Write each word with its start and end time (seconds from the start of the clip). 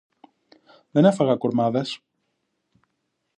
Δεν 0.91 1.05
έφαγα 1.05 1.35
κουρμάδες. 1.37 1.99